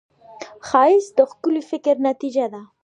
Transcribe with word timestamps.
ښایست 0.67 1.11
د 1.17 1.19
ښکلي 1.31 1.61
فکر 1.71 1.95
نتیجه 2.07 2.45
ده 2.53 2.61